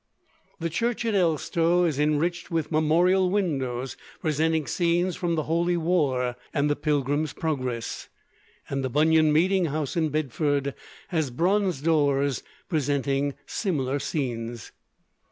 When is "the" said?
0.59-0.71, 5.35-5.43, 6.71-6.75, 8.83-8.89